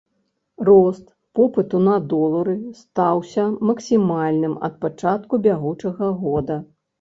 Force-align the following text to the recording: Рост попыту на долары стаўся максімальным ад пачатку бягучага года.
Рост 0.67 1.03
попыту 1.39 1.81
на 1.87 1.97
долары 2.13 2.55
стаўся 2.79 3.45
максімальным 3.71 4.57
ад 4.71 4.81
пачатку 4.87 5.33
бягучага 5.45 6.11
года. 6.25 6.59